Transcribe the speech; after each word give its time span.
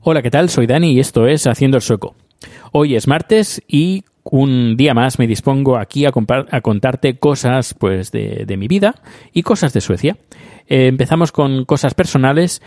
Hola, 0.00 0.20
¿qué 0.22 0.30
tal? 0.30 0.50
Soy 0.50 0.66
Dani 0.66 0.92
y 0.92 1.00
esto 1.00 1.28
es 1.28 1.46
Haciendo 1.46 1.76
el 1.76 1.82
Sueco. 1.82 2.16
Hoy 2.72 2.96
es 2.96 3.06
martes 3.06 3.62
y 3.68 4.02
un 4.24 4.76
día 4.76 4.94
más 4.94 5.20
me 5.20 5.28
dispongo 5.28 5.76
aquí 5.76 6.06
a, 6.06 6.10
contarte 6.10 7.18
cosas 7.18 7.74
pues 7.74 8.10
de, 8.10 8.44
de 8.46 8.56
mi 8.56 8.66
vida 8.66 8.96
y 9.32 9.44
cosas 9.44 9.72
de 9.72 9.80
Suecia. 9.80 10.16
Eh, 10.66 10.88
empezamos 10.88 11.30
con 11.30 11.64
cosas 11.66 11.94
personales. 11.94 12.62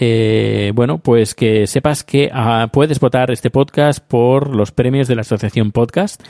Eh, 0.00 0.70
bueno, 0.74 0.98
pues 0.98 1.34
que 1.34 1.66
sepas 1.66 2.04
que 2.04 2.30
ah, 2.32 2.68
puedes 2.72 3.00
votar 3.00 3.32
este 3.32 3.50
podcast 3.50 3.98
por 3.98 4.54
los 4.54 4.70
premios 4.70 5.08
de 5.08 5.16
la 5.16 5.22
Asociación 5.22 5.72
Podcast. 5.72 6.22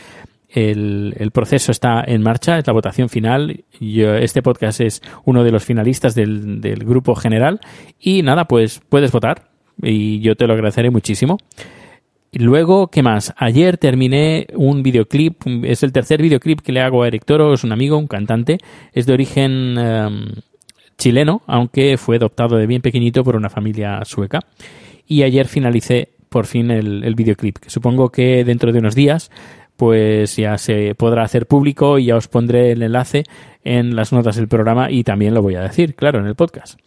El, 0.49 1.31
proceso 1.33 1.73
está 1.73 2.03
en 2.07 2.23
marcha, 2.23 2.59
es 2.59 2.67
la 2.67 2.73
votación 2.73 3.09
final. 3.09 3.65
Yo- 3.81 4.15
este 4.15 4.43
podcast 4.43 4.81
es 4.81 5.03
uno 5.25 5.45
de 5.45 5.51
los 5.53 5.65
finalistas 5.65 6.15
del, 6.15 6.61
del 6.61 6.85
grupo 6.85 7.15
general. 7.15 7.61
Y 8.01 8.23
nada, 8.23 8.47
pues 8.47 8.81
puedes 8.89 9.13
votar 9.13 9.49
y 9.83 10.21
yo 10.21 10.37
te 10.37 10.47
lo 10.47 10.55
agradeceré 10.55 10.91
muchísimo. 10.91 11.39
Luego, 12.33 12.89
¿qué 12.89 13.03
más? 13.03 13.33
Ayer 13.39 13.79
terminé 13.79 14.49
un 14.55 14.83
videoclip, 14.83 15.43
es 15.65 15.83
el 15.83 15.93
tercer 15.93 16.21
videoclip 16.21 16.61
que 16.61 16.73
le 16.73 16.81
hago 16.81 17.03
a 17.03 17.09
Eric 17.09 17.25
Toro, 17.25 17.55
es 17.55 17.65
un 17.65 17.73
amigo, 17.73 17.97
un 17.97 18.07
cantante, 18.07 18.59
es 18.93 19.07
de 19.07 19.15
origen 19.15 19.79
em, 19.79 20.27
chileno, 20.99 21.41
aunque 21.47 21.97
fue 21.97 22.17
adoptado 22.17 22.57
de 22.57 22.67
bien 22.67 22.83
pequeñito 22.83 23.25
por 23.25 23.35
una 23.35 23.49
familia 23.49 24.05
sueca. 24.05 24.41
Y 25.07 25.23
ayer 25.23 25.49
finalicé 25.49 26.11
por 26.29 26.45
fin 26.45 26.71
el 26.71 27.15
videoclip, 27.15 27.57
que 27.57 27.71
supongo 27.71 28.11
que 28.11 28.45
dentro 28.45 28.71
de 28.71 28.81
unos 28.81 28.95
días 28.95 29.31
pues 29.79 30.37
ya 30.37 30.59
se 30.59 30.95
podrá 30.97 31.23
hacer 31.23 31.47
público 31.47 31.98
y 32.01 32.07
ya 32.07 32.17
os 32.17 32.27
pondré 32.27 32.73
el 32.73 32.83
enlace 32.83 33.23
en 33.62 33.95
las 33.95 34.12
notas 34.12 34.34
del 34.37 34.48
programa 34.48 34.91
y 34.91 35.05
también 35.05 35.34
lo 35.34 35.41
voy 35.41 35.55
a 35.55 35.61
decir, 35.62 35.94
claro, 35.94 36.19
en 36.19 36.27
el 36.27 36.34
podcast. 36.34 36.78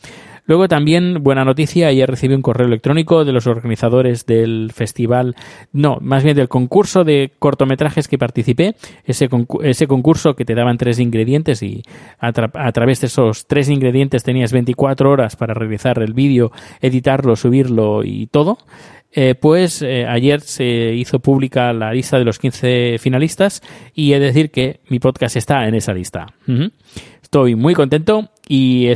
Luego 0.46 0.68
también, 0.68 1.24
buena 1.24 1.46
noticia, 1.46 1.88
ayer 1.88 2.10
recibí 2.10 2.34
un 2.34 2.42
correo 2.42 2.68
electrónico 2.68 3.24
de 3.24 3.32
los 3.32 3.48
organizadores 3.48 4.26
del 4.26 4.72
festival, 4.74 5.36
no, 5.72 6.00
más 6.02 6.24
bien 6.24 6.36
del 6.36 6.50
concurso 6.50 7.04
de 7.06 7.32
cortometrajes 7.40 8.08
que 8.10 8.18
participé, 8.18 8.76
ese, 9.06 9.30
concu- 9.30 9.64
ese 9.64 9.88
concurso 9.88 10.36
que 10.36 10.44
te 10.44 10.56
daban 10.56 10.78
tres 10.78 11.00
ingredientes 11.00 11.62
y 11.64 11.84
a, 12.20 12.34
a 12.56 12.72
través 12.74 13.00
de 13.00 13.08
esos 13.08 13.46
tres 13.48 13.70
ingredientes 13.70 14.24
tenías 14.24 14.52
24 14.52 15.10
horas 15.12 15.38
para 15.38 15.54
realizar 15.54 16.00
el 16.02 16.14
vídeo, 16.14 16.52
editarlo, 16.82 17.38
subirlo 17.38 18.04
y 18.04 18.28
todo. 18.28 18.58
Eh, 19.14 19.36
pues 19.36 19.82
eh, 19.82 20.06
ayer 20.08 20.42
se 20.42 20.94
hizo 20.94 21.20
pública 21.20 21.74
la 21.74 21.94
lista 21.94 22.18
de 22.18 22.24
los 22.24 22.40
15 22.40 22.98
finalistas 23.00 23.62
y 23.94 24.14
he 24.14 24.20
de 24.20 24.28
decir 24.28 24.52
que 24.52 24.80
mi 24.88 25.00
podcast 25.00 25.36
está 25.36 25.68
en 25.68 25.76
esa 25.76 25.94
lista. 25.94 26.28
Estoy 27.22 27.56
muy 27.56 27.74
contento 27.74 28.30
y 28.48 28.88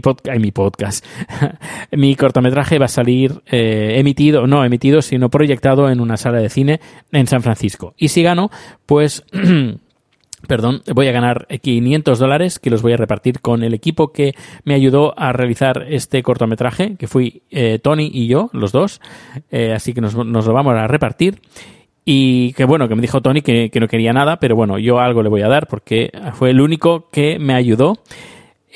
podcast, 0.00 0.38
mi 0.38 0.50
podcast, 0.50 1.04
mi 1.92 2.16
cortometraje 2.16 2.78
va 2.78 2.86
a 2.86 2.88
salir 2.88 3.42
eh, 3.46 3.94
emitido, 3.98 4.46
no 4.48 4.64
emitido, 4.64 5.02
sino 5.02 5.30
proyectado 5.30 5.88
en 5.88 6.00
una 6.00 6.16
sala 6.16 6.38
de 6.38 6.48
cine 6.48 6.80
en 7.12 7.26
San 7.28 7.42
Francisco. 7.42 7.94
Y 7.96 8.08
si 8.08 8.22
gano, 8.22 8.50
pues 8.86 9.24
perdón, 10.46 10.82
voy 10.94 11.08
a 11.08 11.12
ganar 11.12 11.46
500 11.46 12.18
dólares 12.18 12.58
que 12.58 12.70
los 12.70 12.82
voy 12.82 12.92
a 12.92 12.96
repartir 12.96 13.40
con 13.40 13.62
el 13.62 13.74
equipo 13.74 14.12
que 14.12 14.34
me 14.64 14.74
ayudó 14.74 15.14
a 15.18 15.32
realizar 15.32 15.86
este 15.88 16.22
cortometraje, 16.22 16.96
que 16.96 17.06
fui 17.06 17.42
eh, 17.50 17.78
Tony 17.82 18.10
y 18.12 18.26
yo, 18.26 18.50
los 18.52 18.72
dos. 18.72 19.00
Eh, 19.50 19.72
así 19.72 19.92
que 19.92 20.00
nos, 20.00 20.14
lo 20.14 20.52
vamos 20.52 20.74
a 20.74 20.86
repartir. 20.86 21.40
Y 22.04 22.52
que 22.52 22.64
bueno, 22.64 22.88
que 22.88 22.94
me 22.94 23.02
dijo 23.02 23.20
Tony 23.20 23.42
que, 23.42 23.70
no 23.80 23.88
quería 23.88 24.12
nada, 24.12 24.38
pero 24.38 24.54
bueno, 24.54 24.78
yo 24.78 25.00
algo 25.00 25.22
le 25.22 25.28
voy 25.28 25.42
a 25.42 25.48
dar 25.48 25.66
porque 25.66 26.10
fue 26.34 26.50
el 26.50 26.60
único 26.60 27.10
que 27.10 27.38
me 27.40 27.54
ayudó. 27.54 27.98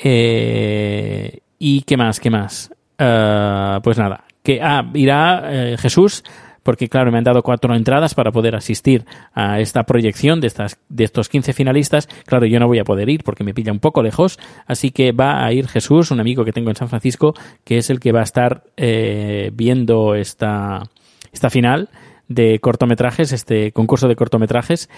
Eh, 0.03 1.39
¿Y 1.57 1.83
qué 1.83 1.95
más? 1.95 2.19
¿Qué 2.19 2.29
más? 2.29 2.71
Ah, 2.97 3.79
pues 3.83 3.97
nada, 3.97 4.25
que 4.43 4.61
ah, 4.61 4.89
irá 4.93 5.43
eh, 5.45 5.77
Jesús 5.77 6.23
porque 6.63 6.89
claro, 6.89 7.11
me 7.11 7.17
han 7.17 7.23
dado 7.23 7.43
cuatro 7.43 7.75
entradas 7.75 8.13
para 8.13 8.31
poder 8.31 8.55
asistir 8.55 9.05
a 9.33 9.59
esta 9.59 9.83
proyección 9.83 10.41
de, 10.41 10.47
estas, 10.47 10.79
de 10.89 11.03
estos 11.03 11.29
15 11.29 11.53
finalistas. 11.53 12.07
Claro, 12.25 12.45
yo 12.45 12.59
no 12.59 12.67
voy 12.67 12.79
a 12.79 12.83
poder 12.83 13.09
ir 13.09 13.23
porque 13.23 13.43
me 13.43 13.53
pilla 13.53 13.71
un 13.71 13.79
poco 13.79 14.03
lejos, 14.03 14.39
así 14.65 14.91
que 14.91 15.11
va 15.11 15.43
a 15.43 15.51
ir 15.53 15.67
Jesús, 15.67 16.11
un 16.11 16.19
amigo 16.19 16.45
que 16.45 16.51
tengo 16.51 16.69
en 16.69 16.75
San 16.75 16.89
Francisco, 16.89 17.33
que 17.63 17.77
es 17.77 17.89
el 17.89 17.99
que 17.99 18.11
va 18.11 18.21
a 18.21 18.23
estar 18.23 18.63
eh, 18.77 19.51
viendo 19.53 20.15
esta, 20.15 20.83
esta 21.31 21.49
final 21.49 21.89
de 22.27 22.59
cortometrajes, 22.59 23.31
este 23.31 23.71
concurso 23.71 24.07
de 24.07 24.15
cortometrajes. 24.15 24.89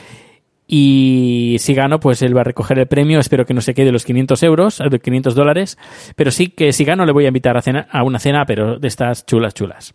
Y 0.65 1.57
si 1.59 1.73
gano, 1.73 1.99
pues 1.99 2.21
él 2.21 2.35
va 2.35 2.41
a 2.41 2.45
recoger 2.45 2.79
el 2.79 2.87
premio. 2.87 3.19
Espero 3.19 3.45
que 3.45 3.53
no 3.53 3.61
se 3.61 3.73
quede 3.73 3.91
los 3.91 4.05
500 4.05 4.43
euros, 4.43 4.81
de 4.89 4.99
500 4.99 5.35
dólares. 5.35 5.77
Pero 6.15 6.31
sí 6.31 6.47
que 6.47 6.71
si 6.71 6.85
gano 6.85 7.05
le 7.05 7.11
voy 7.11 7.25
a 7.25 7.27
invitar 7.27 7.57
a, 7.57 7.61
cena, 7.61 7.87
a 7.91 8.03
una 8.03 8.19
cena, 8.19 8.45
pero 8.45 8.79
de 8.79 8.87
estas 8.87 9.25
chulas, 9.25 9.53
chulas. 9.53 9.93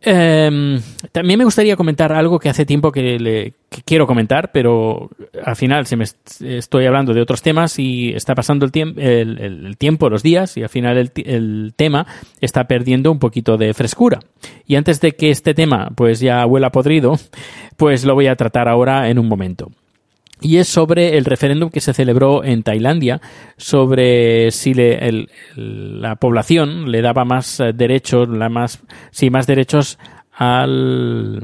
Eh, 0.00 0.80
también 1.10 1.38
me 1.38 1.44
gustaría 1.44 1.74
comentar 1.76 2.12
algo 2.12 2.38
que 2.38 2.48
hace 2.48 2.66
tiempo 2.66 2.92
que, 2.92 3.18
le, 3.18 3.54
quiero 3.84 4.06
comentar, 4.06 4.52
pero 4.52 5.10
al 5.44 5.56
final 5.56 5.86
se 5.86 5.96
me 5.96 6.04
est- 6.04 6.42
estoy 6.42 6.86
hablando 6.86 7.12
de 7.14 7.22
otros 7.22 7.42
temas 7.42 7.78
y 7.78 8.10
está 8.10 8.34
pasando 8.34 8.66
el, 8.66 8.72
tiemp- 8.72 8.98
el, 8.98 9.76
tiempo, 9.78 10.08
los 10.10 10.22
días, 10.22 10.56
y 10.56 10.62
al 10.62 10.68
final 10.68 10.98
el, 10.98 11.10
el 11.24 11.72
tema 11.76 12.06
está 12.40 12.64
perdiendo 12.64 13.10
un 13.10 13.18
poquito 13.18 13.56
de 13.56 13.74
frescura. 13.74 14.20
Y 14.66 14.76
antes 14.76 15.00
de 15.00 15.12
que 15.12 15.30
este 15.30 15.54
tema 15.54 15.90
pues 15.94 16.20
ya 16.20 16.44
huela 16.46 16.70
podrido, 16.70 17.18
pues 17.76 18.04
lo 18.04 18.14
voy 18.14 18.26
a 18.28 18.36
tratar 18.36 18.68
ahora 18.68 19.08
en 19.08 19.18
un 19.18 19.28
momento 19.28 19.70
y 20.40 20.58
es 20.58 20.68
sobre 20.68 21.16
el 21.16 21.24
referéndum 21.24 21.70
que 21.70 21.80
se 21.80 21.94
celebró 21.94 22.44
en 22.44 22.62
Tailandia 22.62 23.20
sobre 23.56 24.50
si 24.50 24.74
le- 24.74 25.08
el- 25.08 25.28
la 25.56 26.16
población 26.16 26.90
le 26.90 27.00
daba 27.02 27.24
más 27.24 27.60
eh, 27.60 27.72
derechos, 27.74 28.28
la 28.28 28.48
más, 28.48 28.80
sí, 29.10 29.30
más 29.30 29.46
derechos 29.46 29.98
al, 30.32 31.42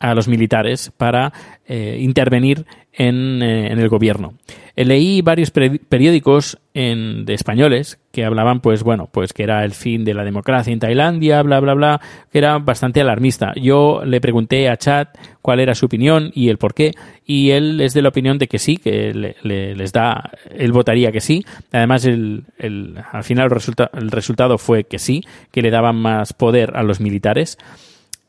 a 0.00 0.14
los 0.14 0.28
militares 0.28 0.90
para 0.96 1.32
eh, 1.66 1.98
intervenir 2.00 2.66
en, 2.92 3.42
eh, 3.42 3.72
en 3.72 3.78
el 3.78 3.88
gobierno. 3.88 4.34
Eh, 4.76 4.84
leí 4.84 5.22
varios 5.22 5.52
peri- 5.52 5.80
periódicos 5.88 6.58
en, 6.74 7.24
de 7.24 7.34
españoles 7.34 7.98
que 8.12 8.24
hablaban, 8.24 8.60
pues 8.60 8.82
bueno, 8.82 9.08
pues 9.10 9.32
que 9.32 9.42
era 9.44 9.64
el 9.64 9.72
fin 9.72 10.04
de 10.04 10.14
la 10.14 10.24
democracia 10.24 10.72
en 10.72 10.78
Tailandia, 10.80 11.42
bla, 11.42 11.58
bla, 11.60 11.74
bla, 11.74 12.00
que 12.30 12.38
era 12.38 12.58
bastante 12.58 13.00
alarmista. 13.00 13.52
Yo 13.56 14.02
le 14.04 14.20
pregunté 14.20 14.68
a 14.68 14.76
Chad 14.76 15.08
cuál 15.42 15.60
era 15.60 15.74
su 15.74 15.86
opinión 15.86 16.30
y 16.34 16.48
el 16.50 16.58
por 16.58 16.74
qué, 16.74 16.92
y 17.24 17.50
él 17.50 17.80
es 17.80 17.94
de 17.94 18.02
la 18.02 18.08
opinión 18.10 18.38
de 18.38 18.46
que 18.48 18.58
sí, 18.58 18.76
que 18.76 19.12
le- 19.14 19.36
le- 19.42 19.74
les 19.74 19.92
da, 19.92 20.30
él 20.56 20.72
votaría 20.72 21.12
que 21.12 21.20
sí. 21.20 21.44
Además, 21.72 22.04
el, 22.04 22.44
el- 22.58 22.96
al 23.12 23.24
final 23.24 23.50
resulta- 23.50 23.90
el 23.94 24.10
resultado 24.10 24.58
fue 24.58 24.84
que 24.84 24.98
sí, 24.98 25.22
que 25.50 25.62
le 25.62 25.70
daban 25.70 25.96
más 25.96 26.32
poder 26.32 26.76
a 26.76 26.82
los 26.82 27.00
militares. 27.00 27.58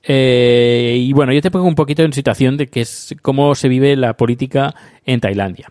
Eh, 0.07 0.97
y 0.99 1.13
bueno, 1.13 1.33
yo 1.33 1.41
te 1.41 1.51
pongo 1.51 1.67
un 1.67 1.75
poquito 1.75 2.03
en 2.03 2.13
situación 2.13 2.57
de 2.57 2.67
que 2.67 2.81
es 2.81 3.15
cómo 3.21 3.55
se 3.55 3.67
vive 3.69 3.95
la 3.95 4.13
política 4.15 4.75
en 5.05 5.19
Tailandia. 5.19 5.67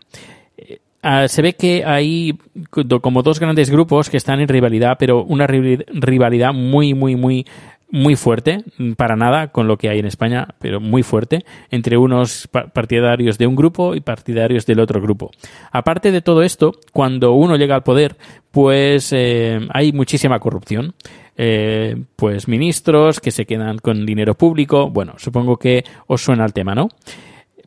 Eh, 0.59 0.79
ah, 1.03 1.29
se 1.29 1.41
ve 1.43 1.55
que 1.55 1.85
hay 1.85 2.37
co- 2.71 3.01
como 3.01 3.23
dos 3.23 3.39
grandes 3.39 3.71
grupos 3.71 4.11
que 4.11 4.17
están 4.17 4.41
en 4.41 4.49
rivalidad, 4.49 4.97
pero 4.99 5.23
una 5.23 5.47
rival- 5.47 5.87
rivalidad 5.93 6.53
muy, 6.53 6.95
muy, 6.95 7.15
muy, 7.15 7.47
muy 7.91 8.17
fuerte, 8.17 8.65
para 8.97 9.15
nada 9.15 9.53
con 9.53 9.69
lo 9.69 9.77
que 9.77 9.89
hay 9.89 10.01
en 10.01 10.07
España, 10.07 10.49
pero 10.59 10.81
muy 10.81 11.05
fuerte, 11.05 11.45
entre 11.71 11.97
unos 11.97 12.49
partidarios 12.73 13.39
de 13.39 13.47
un 13.47 13.55
grupo 13.55 13.95
y 13.95 14.01
partidarios 14.01 14.67
del 14.67 14.81
otro 14.81 15.01
grupo. 15.01 15.31
Aparte 15.71 16.11
de 16.11 16.21
todo 16.21 16.43
esto, 16.43 16.73
cuando 16.93 17.35
uno 17.35 17.55
llega 17.57 17.77
al 17.77 17.85
poder, 17.85 18.17
pues 18.51 19.13
eh, 19.13 19.61
hay 19.73 19.93
muchísima 19.93 20.41
corrupción. 20.41 20.95
Eh, 21.37 21.97
pues 22.17 22.47
ministros 22.47 23.19
que 23.21 23.31
se 23.31 23.45
quedan 23.45 23.79
con 23.79 24.07
dinero 24.07 24.35
público. 24.35 24.91
Bueno, 24.91 25.15
supongo 25.19 25.57
que 25.57 25.85
os 26.07 26.23
suena 26.23 26.45
el 26.45 26.53
tema, 26.53 26.75
¿no? 26.75 26.89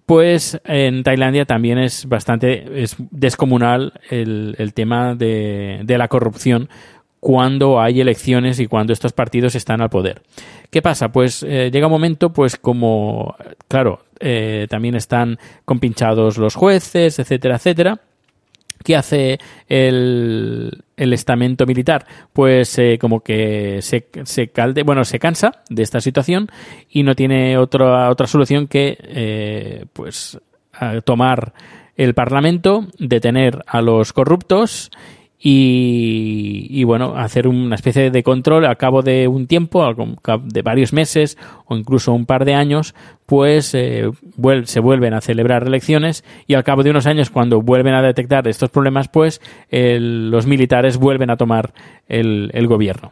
Pues 0.05 0.59
en 0.63 1.03
Tailandia 1.03 1.43
también 1.43 1.77
es 1.77 2.05
bastante 2.07 2.81
es 2.81 2.95
descomunal 3.11 3.93
el, 4.09 4.55
el 4.57 4.73
tema 4.73 5.15
de, 5.15 5.81
de 5.83 5.97
la 5.97 6.07
corrupción 6.07 6.69
cuando 7.19 7.81
hay 7.81 7.99
elecciones 7.99 8.59
y 8.59 8.67
cuando 8.67 8.93
estos 8.93 9.11
partidos 9.11 9.55
están 9.55 9.81
al 9.81 9.89
poder. 9.89 10.21
¿Qué 10.69 10.81
pasa? 10.81 11.11
Pues 11.11 11.43
eh, 11.43 11.69
llega 11.71 11.87
un 11.87 11.91
momento, 11.91 12.31
pues 12.31 12.55
como, 12.55 13.35
claro, 13.67 13.99
eh, 14.19 14.67
también 14.69 14.95
están 14.95 15.37
compinchados 15.65 16.37
los 16.37 16.55
jueces, 16.55 17.19
etcétera, 17.19 17.55
etcétera. 17.55 17.99
¿Qué 18.87 18.95
hace 18.95 19.37
el, 19.67 20.71
el 20.95 21.11
estamento 21.11 21.65
militar? 21.65 22.07
Pues 22.31 22.79
eh, 22.79 22.97
como 22.97 23.19
que 23.19 23.81
se, 23.81 24.07
se 24.23 24.47
calde, 24.47 24.83
bueno, 24.83 25.03
se 25.03 25.19
cansa 25.19 25.51
de 25.69 25.83
esta 25.83 25.99
situación 25.99 26.47
y 26.89 27.03
no 27.03 27.13
tiene 27.13 27.57
otra, 27.57 28.09
otra 28.09 28.27
solución 28.27 28.67
que 28.67 29.85
pues 29.91 30.39
tomar 31.03 31.51
el 31.97 32.13
Parlamento, 32.13 32.87
detener 32.97 33.61
a 33.67 33.81
los 33.81 34.13
corruptos 34.13 34.89
y, 35.39 36.83
bueno, 36.83 37.15
hacer 37.15 37.47
una 37.47 37.75
especie 37.75 38.09
de 38.09 38.23
control 38.23 38.65
al 38.65 38.77
cabo 38.77 39.03
de 39.03 39.27
un 39.27 39.45
tiempo, 39.45 39.85
de 40.43 40.61
varios 40.63 40.93
meses 40.93 41.37
o 41.65 41.77
incluso 41.77 42.13
un 42.13 42.25
par 42.25 42.43
de 42.43 42.55
años, 42.55 42.95
pues 43.25 43.73
eh, 43.75 44.09
se 44.63 44.79
vuelven 44.79 45.13
a 45.13 45.21
celebrar 45.21 45.67
elecciones 45.67 46.23
y 46.47 46.55
al 46.55 46.63
cabo 46.63 46.83
de 46.83 46.89
unos 46.89 47.05
años, 47.05 47.29
cuando 47.29 47.61
vuelven 47.61 47.93
a 47.93 48.01
detectar 48.01 48.47
estos 48.47 48.69
problemas, 48.69 49.09
pues 49.09 49.41
los 49.69 50.47
militares 50.47 50.97
vuelven 50.97 51.29
a 51.29 51.37
tomar 51.37 51.73
el 52.07 52.67
gobierno. 52.67 53.11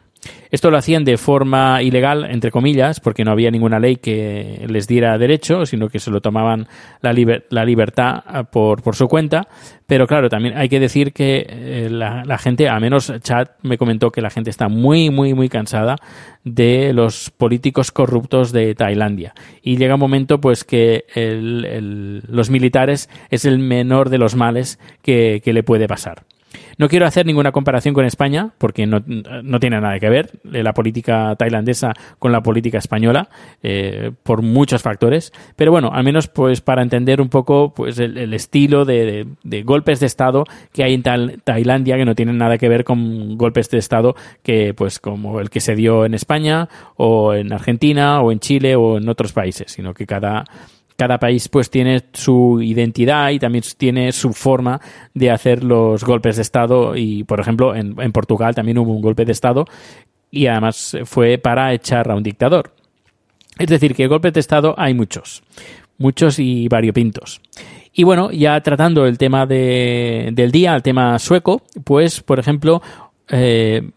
Esto 0.52 0.72
lo 0.72 0.78
hacían 0.78 1.04
de 1.04 1.18
forma 1.18 1.82
ilegal, 1.82 2.26
entre 2.30 2.52
comillas, 2.52 3.00
porque 3.00 3.24
no 3.24 3.32
había 3.32 3.52
ninguna 3.52 3.80
ley 3.80 3.98
que 3.98 4.66
les 4.68 4.88
diera 4.88 5.18
derecho, 5.18 5.66
sino 5.66 5.90
que 5.90 6.00
se 6.00 6.12
lo 6.12 6.22
tomaban 6.22 6.68
la, 7.02 7.14
la 7.50 7.66
libertad 7.66 8.24
ah, 8.26 8.44
por, 8.44 8.82
por, 8.82 8.96
su 8.96 9.08
cuenta. 9.08 9.48
Pero 9.88 10.08
claro, 10.08 10.30
también 10.30 10.58
hay 10.58 10.70
que 10.70 10.80
decir 10.80 11.14
que 11.14 11.46
eh, 11.48 11.90
la, 11.90 12.38
gente, 12.38 12.70
a 12.70 12.80
menos 12.80 13.12
Chad 13.22 13.50
me 13.62 13.78
comentó 13.78 14.12
que 14.12 14.22
la 14.22 14.30
gente 14.30 14.50
está 14.50 14.68
muy, 14.68 15.10
muy, 15.10 15.34
muy 15.34 15.50
cansada 15.50 15.98
de 16.44 16.94
los 16.94 17.30
políticos 17.32 17.92
corruptos 17.92 18.52
de 18.52 18.76
Tailandia. 18.76 19.34
Y 19.62 19.78
llega 19.78 19.96
un 19.96 20.00
momento 20.00 20.40
pues 20.40 20.64
que 20.64 21.06
el, 21.14 22.22
los 22.28 22.50
militares 22.50 23.10
es 23.30 23.46
el 23.46 23.60
menor 23.60 24.10
de 24.10 24.18
los 24.18 24.36
males 24.36 24.80
que, 25.02 25.42
que 25.44 25.54
le 25.54 25.64
puede 25.64 25.88
pasar. 25.88 26.24
No 26.78 26.90
quiero 26.90 27.06
hacer 27.06 27.26
ninguna 27.26 27.52
comparación 27.52 27.94
con 27.94 28.06
España, 28.06 28.52
porque 28.58 28.86
no, 28.86 29.02
tiene 29.60 29.80
nada 29.80 30.00
que 30.00 30.10
ver 30.10 30.32
eh, 30.52 30.64
la 30.64 30.74
política 30.74 31.36
tailandesa 31.38 31.94
con 32.20 32.32
la 32.32 32.42
política 32.42 32.78
española, 32.78 33.30
eh, 33.64 34.12
por 34.24 34.42
muchos 34.42 34.82
factores. 34.82 35.32
Pero 35.56 35.72
bueno, 35.72 35.92
al 35.94 36.04
menos 36.04 36.28
pues 36.28 36.62
para 36.62 36.82
entender 36.82 37.22
un 37.22 37.30
poco 37.30 37.74
pues 37.74 38.00
el, 38.00 38.34
estilo 38.34 38.86
de, 38.86 39.28
golpes 39.64 40.00
de 40.00 40.06
Estado 40.06 40.44
que 40.74 40.84
hay 40.84 40.94
en 40.94 41.04
Tailandia, 41.44 41.98
que 41.98 42.06
no 42.06 42.16
tienen 42.16 42.38
nada 42.38 42.58
que 42.58 42.70
ver 42.70 42.84
con 42.84 43.38
golpes 43.38 43.70
de 43.70 43.78
Estado 43.78 44.16
que 44.44 44.74
pues 44.74 45.00
como 45.00 45.40
el 45.40 45.50
que 45.50 45.60
se 45.60 45.76
dio 45.76 46.06
en 46.06 46.14
España, 46.14 46.68
o 46.98 47.34
en 47.34 47.54
Argentina, 47.54 48.22
o 48.22 48.32
en 48.32 48.40
Chile, 48.40 48.76
o 48.76 48.98
en 48.98 49.08
otros 49.10 49.34
países, 49.34 49.72
sino 49.72 49.94
que 49.94 50.06
cada 50.06 50.46
cada 50.96 51.20
país 51.20 51.48
pues 51.50 51.70
tiene 51.70 52.04
su 52.14 52.62
identidad 52.62 53.32
y 53.32 53.40
también 53.40 53.64
tiene 53.78 54.12
su 54.12 54.34
forma 54.34 54.80
de 55.14 55.32
hacer 55.32 55.64
los 55.64 56.04
golpes 56.04 56.38
de 56.38 56.42
Estado 56.42 56.96
y 56.96 57.24
por 57.24 57.40
ejemplo 57.40 57.76
en, 57.76 57.96
Portugal 58.12 58.56
también 58.56 58.78
hubo 58.78 58.94
un 58.94 59.02
golpe 59.02 59.26
de 59.26 59.32
Estado 59.32 59.66
y 60.32 60.48
además 60.48 60.98
fue 61.06 61.38
para 61.38 61.74
echar 61.74 62.10
a 62.10 62.16
un 62.16 62.24
dictador. 62.24 62.72
Es 63.58 63.68
decir, 63.68 63.96
que 63.96 64.08
golpes 64.08 64.34
de 64.34 64.40
Estado 64.40 64.76
hay 64.78 64.94
muchos, 64.94 65.44
muchos 65.98 66.40
y 66.40 66.68
variopintos. 66.68 67.42
Y 67.94 68.04
bueno, 68.04 68.32
ya 68.32 68.60
tratando 68.62 69.06
el 69.06 69.18
tema 69.18 69.46
de, 69.46 70.30
del 70.34 70.52
día, 70.52 70.76
el 70.76 70.84
tema 70.84 71.18
sueco, 71.20 71.62
pues 71.86 72.22
por 72.22 72.40
ejemplo, 72.40 72.82
eh, 73.30 73.90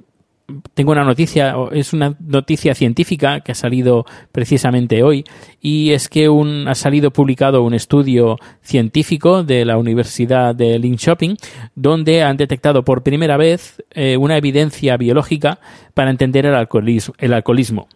tengo 0.75 0.93
una 0.93 1.05
noticia, 1.05 1.55
es 1.73 1.93
una 1.93 2.17
noticia 2.21 2.75
científica 2.75 3.41
que 3.41 3.53
ha 3.53 3.55
salido 3.55 4.07
precisamente 4.33 5.03
hoy, 5.03 5.25
y 5.61 5.91
es 5.93 6.09
que 6.09 6.29
un, 6.29 6.67
ha 6.69 6.75
salido 6.75 7.11
publicado 7.11 7.63
un 7.63 7.75
estudio 7.75 8.37
científico 8.63 9.43
de 9.43 9.65
la 9.65 9.77
Universidad 9.77 10.55
de 10.55 10.79
Linköping, 10.79 11.37
donde 11.75 12.23
han 12.23 12.37
detectado 12.37 12.83
por 12.83 13.03
primera 13.03 13.37
vez 13.37 13.83
eh, 13.91 14.17
una 14.17 14.39
evidencia 14.39 14.97
biológica 14.97 15.59
para 15.93 16.11
entender 16.11 16.47
el 16.47 16.55
alcoholismo, 16.55 17.15
el 17.19 17.35
alcoholismo, 17.35 17.89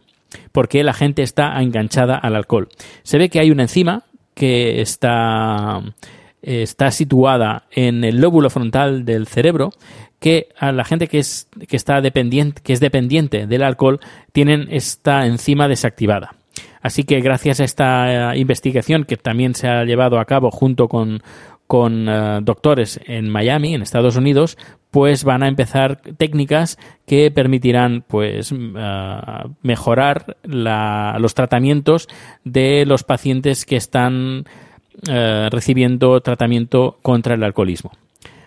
porque 0.52 0.84
la 0.84 0.92
gente 0.92 1.22
está 1.22 1.60
enganchada 1.62 2.18
al 2.18 2.36
alcohol. 2.36 2.68
Se 3.02 3.16
ve 3.16 3.30
que 3.30 3.40
hay 3.40 3.50
una 3.50 3.62
enzima 3.62 4.04
que 4.34 4.82
está 4.82 5.80
está 6.42 6.90
situada 6.90 7.64
en 7.70 8.04
el 8.04 8.20
lóbulo 8.20 8.50
frontal 8.50 9.04
del 9.04 9.26
cerebro 9.26 9.70
que 10.18 10.48
a 10.58 10.72
la 10.72 10.84
gente 10.84 11.08
que 11.08 11.18
es, 11.18 11.48
que 11.68 11.76
está 11.76 12.00
dependiente, 12.00 12.62
que 12.62 12.72
es 12.72 12.80
dependiente 12.80 13.46
del 13.46 13.62
alcohol 13.62 14.00
tienen 14.32 14.68
esta 14.70 15.26
enzima 15.26 15.68
desactivada. 15.68 16.36
Así 16.80 17.04
que 17.04 17.20
gracias 17.20 17.60
a 17.60 17.64
esta 17.64 18.34
eh, 18.34 18.38
investigación 18.38 19.04
que 19.04 19.16
también 19.16 19.54
se 19.54 19.68
ha 19.68 19.84
llevado 19.84 20.18
a 20.18 20.24
cabo 20.24 20.50
junto 20.50 20.88
con, 20.88 21.22
con 21.66 22.08
uh, 22.08 22.40
doctores 22.42 23.00
en 23.06 23.30
Miami, 23.30 23.74
en 23.74 23.82
Estados 23.82 24.16
Unidos, 24.16 24.58
pues 24.90 25.24
van 25.24 25.42
a 25.42 25.48
empezar 25.48 26.02
técnicas 26.18 26.78
que 27.06 27.30
permitirán 27.30 28.04
pues 28.06 28.54
mejorar 29.62 30.36
los 30.42 31.34
tratamientos 31.34 32.08
de 32.44 32.84
los 32.84 33.04
pacientes 33.04 33.64
que 33.64 33.76
están 33.76 34.44
uh, 35.08 35.48
recibiendo 35.50 36.20
tratamiento 36.20 36.98
contra 37.02 37.34
el 37.34 37.42
alcoholismo. 37.42 37.92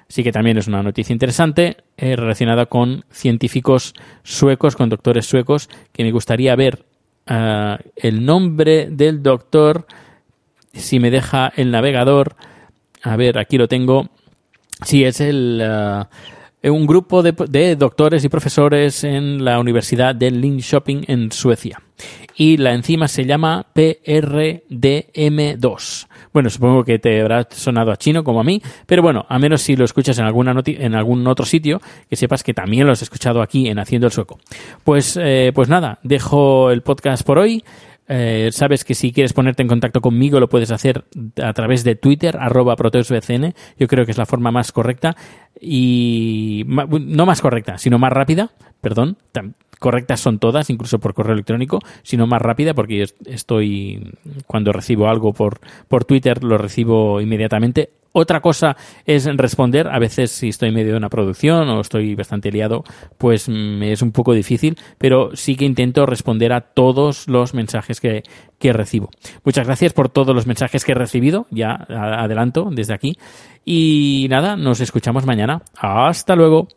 Así 0.07 0.24
que 0.24 0.31
también 0.31 0.57
es 0.57 0.68
una 0.68 0.83
noticia 0.83 1.13
interesante 1.13 1.77
eh, 1.97 2.15
relacionada 2.15 2.68
con 2.68 3.06
científicos 3.09 3.94
suecos, 4.24 4.75
con 4.75 4.89
doctores 4.89 5.25
suecos, 5.25 5.69
que 5.92 6.03
me 6.03 6.12
gustaría 6.12 6.56
ver 6.56 6.86
uh, 7.30 7.75
el 7.95 8.25
nombre 8.25 8.88
del 8.92 9.24
doctor, 9.24 9.88
si 10.74 11.00
me 11.00 11.09
deja 11.09 11.52
el 11.56 11.71
navegador. 11.71 12.35
A 13.02 13.16
ver, 13.16 13.37
aquí 13.37 13.57
lo 13.57 13.68
tengo. 13.68 14.09
Sí, 14.83 15.04
es 15.04 15.21
el... 15.21 15.64
Un 16.64 16.87
grupo 16.87 17.21
de, 17.21 17.31
de, 17.47 17.75
doctores 17.75 18.25
y 18.25 18.30
profesores 18.30 19.04
en 19.04 19.45
la 19.45 19.59
Universidad 19.59 20.16
de 20.16 20.31
Linköping 20.31 21.06
en 21.07 21.31
Suecia. 21.31 21.80
Y 22.37 22.57
la 22.57 22.73
enzima 22.73 23.07
se 23.07 23.23
llama 23.25 23.65
PRDM2. 23.73 26.07
Bueno, 26.33 26.49
supongo 26.49 26.83
que 26.83 26.99
te 26.99 27.21
habrá 27.21 27.47
sonado 27.49 27.92
a 27.92 27.97
chino 27.97 28.25
como 28.25 28.42
a 28.42 28.44
mí, 28.44 28.61
pero 28.85 29.01
bueno, 29.01 29.25
a 29.30 29.39
menos 29.39 29.61
si 29.61 29.77
lo 29.77 29.85
escuchas 29.85 30.19
en, 30.19 30.25
alguna 30.25 30.54
en 30.65 30.95
algún 30.95 31.25
otro 31.27 31.45
sitio, 31.45 31.81
que 32.09 32.18
sepas 32.18 32.44
que 32.44 32.54
también 32.54 32.85
lo 32.85 32.92
has 32.92 33.01
escuchado 33.01 33.42
aquí 33.42 33.69
en 33.69 33.80
Haciendo 33.80 34.07
el 34.07 34.13
Sueco. 34.13 34.37
Pues, 34.83 35.18
eh, 35.21 35.54
pues 35.56 35.69
nada, 35.69 35.99
dejo 36.04 36.71
el 36.71 36.81
podcast 36.81 37.25
por 37.25 37.37
hoy. 37.37 37.63
Eh, 38.07 38.49
sabes 38.51 38.83
que 38.83 38.94
si 38.94 39.11
quieres 39.11 39.33
ponerte 39.33 39.63
en 39.63 39.68
contacto 39.68 39.99
conmigo 39.99 40.39
lo 40.39 40.47
puedes 40.47 40.69
hacer 40.69 41.06
a 41.42 41.54
través 41.54 41.83
de 41.83 41.95
Twitter, 41.95 42.37
arroba 42.39 42.75
proteusbcn. 42.75 43.54
Yo 43.80 43.87
creo 43.87 44.06
que 44.06 44.11
es 44.11 44.18
la 44.18 44.25
forma 44.25 44.51
más 44.51 44.71
correcta 44.71 45.15
y 45.59 46.65
no 46.68 47.25
más 47.25 47.42
correcta, 47.42 47.77
sino 47.77 47.97
más 47.97 48.11
rápida, 48.11 48.51
perdón 48.81 49.18
correctas 49.85 50.19
son 50.19 50.39
todas, 50.39 50.71
incluso 50.71 50.97
por 50.97 51.13
correo 51.13 51.33
electrónico, 51.33 51.77
sino 52.01 52.25
más 52.25 52.42
rápida 52.42 52.73
porque 52.73 53.06
estoy, 53.25 54.13
cuando 54.47 54.71
recibo 54.71 55.07
algo 55.07 55.31
por, 55.31 55.59
por 55.87 56.06
Twitter, 56.06 56.44
lo 56.44 56.57
recibo 56.57 57.21
inmediatamente. 57.21 57.92
Otra 58.11 58.42
cosa 58.42 58.77
es 59.06 59.25
responder, 59.25 59.87
a 59.87 59.99
veces 59.99 60.31
si 60.31 60.49
estoy 60.49 60.71
medio 60.71 60.94
de 60.94 60.97
una 60.97 61.09
producción 61.09 61.69
o 61.69 61.81
estoy 61.81 62.15
bastante 62.15 62.51
liado, 62.51 62.83
pues 63.19 63.47
me 63.47 63.92
es 63.92 64.01
un 64.01 64.11
poco 64.11 64.33
difícil, 64.33 64.75
pero 64.97 65.35
sí 65.35 65.56
que 65.56 65.65
intento 65.65 66.07
responder 66.07 66.51
a 66.51 66.61
todos 66.61 67.27
los 67.27 67.54
mensajes 67.54 68.01
que, 68.01 68.23
que 68.57 68.73
recibo. 68.73 69.11
Muchas 69.44 69.68
gracias 69.68 69.94
por 69.94 70.09
todos 70.09 70.33
los 70.33 70.47
mensajes 70.47 70.83
que 70.83 70.94
he 70.94 70.95
recibido, 70.95 71.45
ya 71.51 71.75
adelanto 71.75 72.69
desde 72.71 72.95
aquí. 72.95 73.19
Y 73.63 74.25
nada, 74.31 74.56
nos 74.56 74.80
escuchamos 74.80 75.27
mañana. 75.27 75.61
Hasta 75.77 76.35
luego. 76.35 76.69